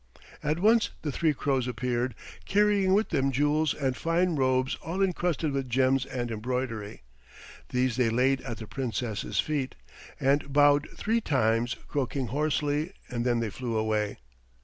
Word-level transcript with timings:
At 0.41 0.57
once 0.57 0.89
the 1.03 1.11
three 1.11 1.31
crows 1.31 1.67
appeared, 1.67 2.15
carrying 2.47 2.95
with 2.95 3.09
them 3.09 3.31
jewels 3.31 3.75
and 3.75 3.95
fine 3.95 4.35
robes 4.35 4.75
all 4.81 4.99
encrusted 5.03 5.51
with 5.51 5.69
gems 5.69 6.07
and 6.07 6.31
embroidery. 6.31 7.03
These 7.69 7.97
they 7.97 8.09
laid 8.09 8.41
at 8.41 8.57
the 8.57 8.65
Princess's 8.65 9.39
feet 9.39 9.75
and 10.19 10.51
bowed 10.51 10.89
three 10.97 11.21
times, 11.21 11.75
croaking 11.87 12.29
hoarsely, 12.29 12.93
and 13.09 13.23
then 13.25 13.41
they 13.41 13.51
flew 13.51 13.77
away. 13.77 14.17